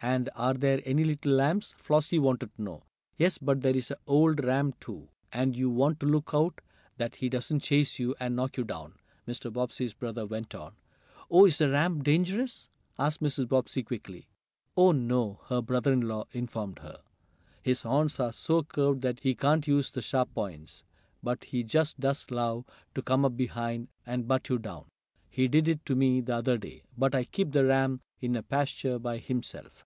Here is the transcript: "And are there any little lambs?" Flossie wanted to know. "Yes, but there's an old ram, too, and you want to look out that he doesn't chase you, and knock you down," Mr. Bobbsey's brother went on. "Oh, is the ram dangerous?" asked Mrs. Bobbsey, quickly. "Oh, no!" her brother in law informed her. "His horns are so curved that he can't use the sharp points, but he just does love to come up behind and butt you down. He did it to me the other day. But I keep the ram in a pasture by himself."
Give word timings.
"And 0.00 0.30
are 0.36 0.54
there 0.54 0.80
any 0.84 1.02
little 1.02 1.32
lambs?" 1.32 1.74
Flossie 1.76 2.20
wanted 2.20 2.54
to 2.54 2.62
know. 2.62 2.84
"Yes, 3.16 3.36
but 3.36 3.62
there's 3.62 3.90
an 3.90 3.96
old 4.06 4.44
ram, 4.44 4.74
too, 4.78 5.08
and 5.32 5.56
you 5.56 5.68
want 5.70 5.98
to 5.98 6.06
look 6.06 6.30
out 6.32 6.60
that 6.98 7.16
he 7.16 7.28
doesn't 7.28 7.58
chase 7.62 7.98
you, 7.98 8.14
and 8.20 8.36
knock 8.36 8.56
you 8.56 8.62
down," 8.62 8.94
Mr. 9.26 9.52
Bobbsey's 9.52 9.94
brother 9.94 10.24
went 10.24 10.54
on. 10.54 10.76
"Oh, 11.28 11.46
is 11.46 11.58
the 11.58 11.68
ram 11.68 12.00
dangerous?" 12.04 12.68
asked 12.96 13.20
Mrs. 13.20 13.48
Bobbsey, 13.48 13.82
quickly. 13.82 14.28
"Oh, 14.76 14.92
no!" 14.92 15.40
her 15.48 15.60
brother 15.60 15.92
in 15.92 16.02
law 16.02 16.26
informed 16.30 16.78
her. 16.78 17.00
"His 17.60 17.82
horns 17.82 18.20
are 18.20 18.30
so 18.32 18.62
curved 18.62 19.02
that 19.02 19.18
he 19.18 19.34
can't 19.34 19.66
use 19.66 19.90
the 19.90 20.00
sharp 20.00 20.32
points, 20.32 20.84
but 21.24 21.42
he 21.42 21.64
just 21.64 21.98
does 21.98 22.30
love 22.30 22.64
to 22.94 23.02
come 23.02 23.24
up 23.24 23.36
behind 23.36 23.88
and 24.06 24.28
butt 24.28 24.48
you 24.48 24.60
down. 24.60 24.84
He 25.28 25.48
did 25.48 25.66
it 25.66 25.84
to 25.86 25.96
me 25.96 26.20
the 26.20 26.36
other 26.36 26.56
day. 26.56 26.84
But 26.96 27.16
I 27.16 27.24
keep 27.24 27.50
the 27.50 27.64
ram 27.64 28.00
in 28.20 28.36
a 28.36 28.44
pasture 28.44 29.00
by 29.00 29.18
himself." 29.18 29.84